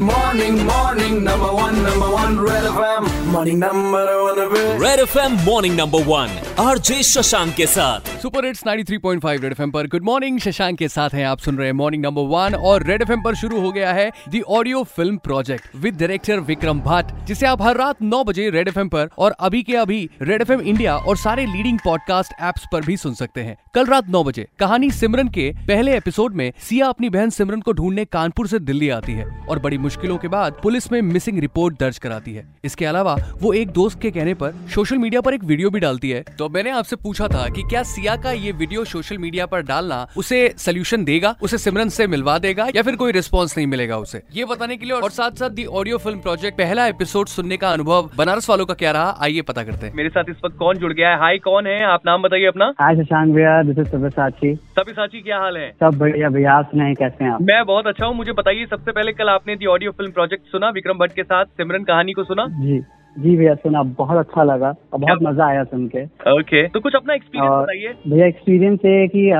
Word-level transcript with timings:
Morning, 0.00 0.64
morning, 0.64 1.22
number 1.22 1.52
one, 1.52 1.82
number 1.82 2.10
one, 2.10 2.40
Red 2.40 2.64
FM. 2.64 3.19
Morning, 3.30 3.58
number 3.60 3.90
one, 3.90 4.82
red 4.82 5.00
F 5.00 5.18
M 5.18 5.32
morning 5.32 5.76
number 5.76 6.02
one 6.02 6.28
RJ 6.58 7.02
Shashank 7.02 7.54
के 7.54 7.66
साथ. 7.66 8.00
Super 8.22 8.46
hits 8.46 8.62
93.5 8.66 9.42
red 9.42 9.52
FM 9.52 9.70
पर. 9.70 9.86
Good 9.86 10.04
morning 10.04 10.38
Shashank 10.38 10.78
के 10.78 10.88
साथ 10.88 11.10
हैं 11.10 11.26
आप 11.26 11.38
सुन 11.38 11.56
रहे 11.56 11.66
हैं 11.66 11.72
मॉर्निंग 11.72 12.04
नंबर 12.04 12.22
वन 12.22 12.54
और 12.54 12.82
रेड 12.82 13.02
एफएम 13.02 13.22
पर 13.22 13.34
शुरू 13.34 13.60
हो 13.60 13.72
गया 13.72 13.92
है 13.92 14.10
the 14.28 14.40
audio 14.40 14.82
film 14.82 15.16
project 15.16 15.76
with 15.76 15.98
director 15.98 16.40
Vikram 16.40 16.80
Bhatt 16.80 17.26
जिसे 17.26 17.46
आप 17.46 17.62
हर 17.62 17.76
रात 17.76 17.96
9 18.02 18.24
बजे 18.24 18.50
रेड 18.50 18.68
एफएम 18.68 18.88
पर 18.88 19.10
और 19.18 19.34
अभी 19.40 19.62
के 19.62 19.76
अभी 19.76 20.10
रेड 20.22 20.42
एफएम 20.42 20.60
इंडिया 20.60 20.96
और 20.96 21.16
सारे 21.16 21.46
लीडिंग 21.46 21.78
पॉडकास्ट 21.78 22.32
एप्स 22.42 22.64
पर 22.72 22.84
भी 22.84 22.96
सुन 22.96 23.14
सकते 23.14 23.40
हैं। 23.40 23.56
कल 23.74 23.84
रात 23.84 24.08
नौ 24.08 24.24
बजे 24.24 24.48
कहानी 24.58 24.90
सिमरन 24.90 25.28
के 25.28 25.54
पहले 25.60 25.96
एपिसोड 25.96 26.34
में 26.34 26.52
सिया 26.58 26.86
अपनी 26.86 27.08
बहन 27.08 27.30
सिमरन 27.30 27.60
को 27.60 27.72
ढूँढने 27.72 28.04
कानपुर 28.04 28.48
से 28.48 28.58
दिल्ली 28.58 28.88
आती 28.88 29.12
है 29.12 29.46
और 29.48 29.58
बड़ी 29.58 29.78
मुश्किलों 29.78 30.18
के 30.18 30.28
बाद 30.28 30.60
पुलिस 30.62 30.92
में 30.92 31.02
मिसिंग 31.02 31.38
रिपोर्ट 31.38 31.80
दर्ज 31.80 31.98
कराती 31.98 32.34
है। 32.34 32.48
इसके 32.64 32.84
अलावा 32.84 33.16
वो 33.42 33.52
एक 33.52 33.70
दोस्त 33.70 34.00
के 34.00 34.10
कहने 34.10 34.34
पर 34.34 34.52
सोशल 34.74 34.96
मीडिया 34.96 35.20
पर 35.20 35.34
एक 35.34 35.44
वीडियो 35.44 35.70
भी 35.70 35.80
डालती 35.80 36.10
है। 36.10 36.24
तो 36.38 36.48
मैंने 36.48 36.70
आपसे 36.70 36.96
पूछा 36.96 37.28
था 37.28 37.48
कि 37.48 37.62
क्या 37.62 37.82
सिया 37.82 38.16
का 38.16 38.32
ये 38.32 38.52
वीडियो 38.52 38.84
सोशल 38.84 39.18
मीडिया 39.18 39.46
पर 39.46 39.62
डालना 39.62 40.06
उसे 40.16 40.54
सोल्यूशन 40.58 41.04
देगा? 41.04 41.34
उसे 41.42 41.58
सिमरन 41.58 41.88
से 41.88 42.06
मिलवा 42.06 42.38
देगा 42.38 42.68
या 42.76 42.82
फिर 42.82 42.96
कोई 42.96 43.12
रिस्पॉन्स 43.12 43.58
नहीं 43.58 43.66
मिलेगा 43.66 43.96
उसे? 43.96 44.22
ये 44.34 44.44
बताने 44.44 44.76
के 44.76 44.86
लिए 44.86 44.94
और 44.94 45.10
साथ 45.10 45.30
साथ 45.30 45.50
दी 45.50 45.64
ऑडियो 45.64 45.98
फ़िल्म 45.98 46.18
प्रोजेक्ट 46.18 46.58
पहला 46.58 46.86
एपिसोड 46.86 47.26
सुनने 47.26 47.56
का 47.56 47.70
अनुभव 47.70 48.10
बनारस 48.16 48.50
वालों 48.50 48.66
का 48.66 48.74
क्या 48.74 48.92
रहा? 48.92 49.16
आइए 49.20 49.42
पता 49.42 49.62
करते 49.62 49.86
हैं। 49.86 49.94
मेरे 49.94 50.08
साथ 50.08 50.24
इस 50.28 50.36
वक्त 50.44 50.56
कौन 50.56 50.78
जुड़ 50.78 50.92
गया 50.92 51.10
है? 51.10 51.18
हाय 51.18 51.38
कौन 51.38 51.66
है? 51.66 51.84
आप 51.84 52.00
नाम 52.06 52.22
बताइए 52.22 52.46
अपना। 52.46 52.72
हाय 52.80 52.96
शशांक 52.96 53.34
भैया 53.34 53.62
दिस 53.62 53.78
इज़ 53.78 54.56
सभी 54.80 54.92
साची 54.92 55.20
क्या 55.22 55.38
हाल 55.38 55.56
है? 55.56 55.68
सब 55.80 55.98
बढ़िया 55.98 56.28
भैया 56.30 56.52
आप 56.52 56.68
सुनाए 56.70 56.94
कैसे 56.98 57.24
हैं 57.24 57.30
आप? 57.30 57.40
मैं 57.42 57.64
बहुत 57.66 57.86
अच्छा 57.86 58.06
हूँ 58.06 58.14
मुझे 58.16 58.32
बताइए 58.34 58.66
सबसे 58.66 58.92
पहले 58.92 59.12
कल 59.12 59.28
आपने 59.28 59.56
दी 59.56 59.66
ऑडियो 59.68 59.90
फ़िल्म 59.92 60.12
प्रोजेक्ट 60.12 60.46
सुना 60.52 60.68
विक्रम 60.76 60.98
भट्ट 60.98 61.12
के 61.14 61.22
साथ 61.24 61.44
सिमरन 61.56 61.82
कहानी 61.84 62.12
को 62.12 62.24
सुना? 62.24 62.46
जी 62.60 62.78
जी 63.16 63.36
भैया 63.36 63.54
सुना 63.56 63.82
बहुत 63.98 64.18
अच्छा 64.18 64.42
लगा 64.44 64.68
और 64.92 65.00
बहुत 65.00 65.22
मज़ा 65.22 65.46
आया 65.46 65.64
सुन 65.64 65.86
के। 65.88 66.04
ओके 66.32 66.66
तो 66.68 66.80
कुछ 66.80 66.94
अपना 66.96 67.14
एक्सपीरियंस 67.14 67.52
बताइए। 67.52 67.94
भैया 68.08 68.26
एक्सपीरियंस 68.26 68.78
ये 68.84 68.92
है 69.00 69.08
कि 69.08 69.30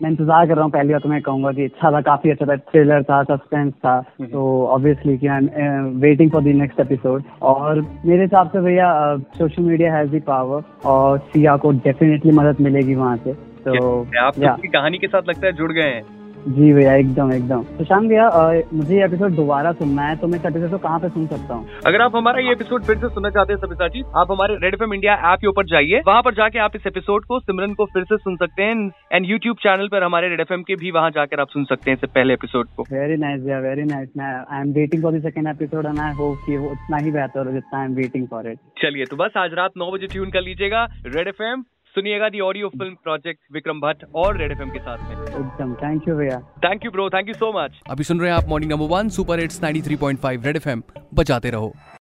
मैं 0.00 0.10
इंतज़ार 0.10 0.46
कर 0.46 0.54
रहा 0.54 0.64
हूँ 0.64 0.72
पहली 0.72 0.92
बार 0.92 1.00
तो 1.00 1.08
मैं 1.08 1.20
कहूँगा 1.22 1.52
कि 1.52 1.64
अच्छा 1.64 1.90
था 1.92 2.00
काफ़ी 2.00 2.30
अच्छा 2.30 2.46
था 2.46 2.56
थ्रिलर 2.70 3.02
था 3.10 3.22
सस्पेंस 3.24 3.72
था 3.84 4.00
तो 4.22 4.46
ऑब्वियसली 4.68 5.16
कि 5.18 5.26
I 5.26 5.46
am 5.66 5.86
waiting 6.00 6.30
for 6.30 6.42
the 6.42 6.56
next 6.62 6.80
episode 6.80 7.22
और 7.52 7.80
मेरे 7.80 8.22
हिसाब 8.22 8.50
से 8.52 8.60
भैया 8.60 8.90
social 9.38 9.62
media 9.62 9.94
has 9.96 10.10
the 10.16 10.22
power 10.26 10.62
और 10.88 11.18
सिया 11.30 11.56
को 11.56 11.72
डेफिनेटली 11.86 12.32
मदद 12.32 12.60
मिलेगी 12.60 12.94
वहाँ 12.94 13.16
से। 13.16 13.36
तो 13.66 14.00
आप 14.24 14.34
तो 14.36 14.42
या। 14.42 14.54
उसकी 14.54 14.68
कहानी 14.68 14.98
के 14.98 15.06
साथ 15.06 15.28
लगता 15.28 15.46
है 15.46 15.52
जुड़ 15.52 15.72
गए 15.72 15.88
हैं? 15.90 16.02
जी 16.46 16.72
भैया 16.74 16.94
एकदम 16.94 17.32
एकदम। 17.32 17.62
सुशांत 17.78 18.08
भैया 18.08 18.28
मुझे 18.74 18.96
ये 18.96 19.04
एपिसोड 19.04 19.34
दोबारा 19.34 19.72
सुनना 19.72 20.02
है 20.02 20.16
तो 20.16 20.26
मैं 20.26 20.38
इस 20.38 20.46
एपिसोड 20.46 20.70
को 20.70 20.78
कहाँ 20.78 20.98
पे 21.00 21.08
सुन 21.08 21.26
सकता 21.26 21.54
हूँ? 21.54 21.66
अगर 21.86 22.02
आप 22.02 22.16
हमारा 22.16 22.40
ये 22.40 22.52
एपिसोड 22.52 22.84
फिर 22.84 22.96
से 22.96 23.08
सुनना 23.08 23.30
चाहते 23.30 23.52
हैं 23.52 23.60
सभी 23.60 23.74
साची 23.74 24.02
आप 24.16 24.30
हमारे 24.30 24.54
रेड 24.62 24.74
एफ़ 24.74 24.82
इंडिया 24.84 25.14
ऐप 25.32 25.40
के 25.40 25.46
ऊपर 25.46 25.66
जाइए। 25.66 26.00
वहाँ 26.06 26.22
पर 26.22 26.34
जाके 26.34 26.58
आप 26.58 26.76
इस 26.76 26.86
एपिसोड 26.86 27.24
को 27.24 27.38
सिमरन 27.40 27.74
को 27.74 27.84
फिर 27.84 28.04
से 28.04 28.16
सुन 28.16 28.36
सकते 28.36 28.62
हैं 28.62 28.90
एंड 29.12 29.26
यूट्यूब 29.26 29.56
चैनल 29.56 29.88
पर 29.88 30.02
हमारे 30.02 30.28
रेड 30.28 30.40
एफएम 30.40 30.62
के 30.62 30.74
भी 30.74 30.90
वहाँ 30.90 31.10
जाकर 31.10 31.40
आप 31.40 31.48
सुन 31.48 31.64
सकते 31.64 31.90
हैं 31.90 31.96
इससे 31.96 32.06
पहले 32.06 32.34
एपिसोड 32.34 32.68
को। 32.76 32.82
वेरी 32.92 33.16
नाइस 33.16 33.42
भैया 33.42 33.58
वेरी 33.58 33.84
नाइस 33.84 34.08
मैं 34.16 34.32
I 34.50 34.60
am 34.60 34.72
waiting 34.72 35.02
for 35.02 35.18
the 35.18 35.22
second 35.22 35.48
episode 35.48 35.86
and 35.86 35.98
I 35.98 36.14
hope 36.14 36.38
कि 36.46 36.56
वो 36.56 36.70
उतना 36.70 36.96
ही 36.96 37.10
बेहतर 37.10 37.46
हो 37.46 37.52
जितना 37.52 37.78
I 37.78 37.86
am 37.86 37.94
waiting 37.94 38.26
for 38.26 38.50
it 38.50 38.58
चलिए 38.82 39.04
तो 39.04 39.16
बस 39.16 39.36
आज 39.36 39.54
रात 39.54 39.78
नौ 39.78 39.90
बजे 39.90 40.06
ट्यून 40.06 40.30
कर 40.30 40.42
लीजिएगा 40.42 40.84
रेड 41.06 41.28
एफएम 41.28 41.64
सुनिएगा 41.94 42.28
the 42.28 42.40
audio 42.40 42.68
film 42.68 42.94
project 43.04 43.40
Vikram 43.52 43.80
Bhatt 43.80 44.04
और 44.14 44.36
रेड 44.38 44.52
एफ़ 44.52 44.60
के 44.68 44.78
साथ 44.78 44.98
में। 45.08 45.16
एकदम 45.22 45.74
थैंक 45.82 46.08
यू 46.08 46.14
भैया। 46.16 46.38
Thank 46.64 46.84
you 46.84 46.90
bro 46.90 47.08
thank 47.10 47.28
you 47.28 47.34
so 47.34 47.52
much 47.54 47.80
अभी 47.90 48.04
सुन 48.04 48.20
रहे 48.20 48.30
हैं 48.30 48.36
आप 48.36 48.48
morning 48.48 48.72
number 48.72 48.96
one 48.96 49.08
super 49.16 49.40
hits 49.40 49.62
nine 49.62 49.82
three 49.82 49.96
point 49.96 50.20
five 50.20 50.46
red 50.46 50.56
FM 50.56 50.82
बचाते 51.14 51.50
रहो। 51.50 51.72